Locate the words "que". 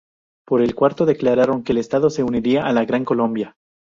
1.63-1.73